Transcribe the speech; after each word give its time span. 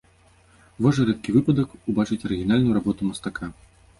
Вось 0.85 0.95
жа 0.99 1.03
рэдкі 1.09 1.35
выпадак 1.35 1.75
убачыць 1.93 2.19
арыгінальную 2.29 2.73
работу 2.81 3.01
мастака. 3.13 3.53